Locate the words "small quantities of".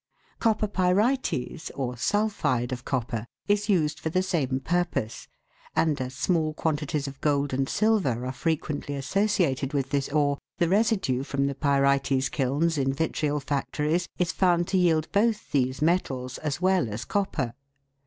6.15-7.21